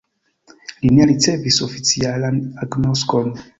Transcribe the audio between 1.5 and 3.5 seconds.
oficialan agnoskon.